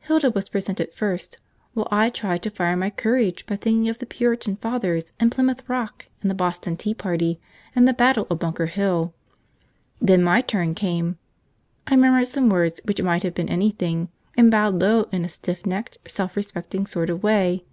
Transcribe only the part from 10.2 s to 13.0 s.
my turn came. I murmured some words which